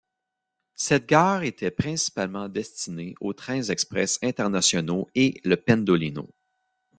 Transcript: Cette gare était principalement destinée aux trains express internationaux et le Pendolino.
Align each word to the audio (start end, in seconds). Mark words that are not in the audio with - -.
Cette 0.73 1.05
gare 1.05 1.43
était 1.43 1.69
principalement 1.69 2.49
destinée 2.49 3.13
aux 3.21 3.33
trains 3.33 3.61
express 3.61 4.17
internationaux 4.23 5.07
et 5.13 5.39
le 5.43 5.57
Pendolino. 5.57 6.27